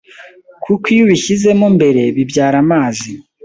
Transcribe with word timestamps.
kuko 0.63 0.85
iyo 0.93 1.01
ubishyizemo 1.05 1.67
mbere 1.75 2.01
bibyara 2.15 2.57
amazi 2.65 3.09